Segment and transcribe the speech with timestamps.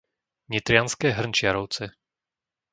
[0.53, 1.83] Nitrianske Hrnčiarovce